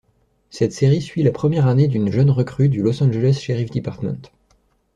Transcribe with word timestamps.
Cette 0.49 0.73
série 0.73 0.99
suit 0.99 1.21
la 1.21 1.29
première 1.29 1.67
année 1.67 1.87
d'une 1.87 2.11
jeune 2.11 2.31
recrue 2.31 2.69
du 2.69 2.81
Los 2.81 3.03
Angeles 3.03 3.37
Sheriff 3.39 3.69
Department. 3.69 4.31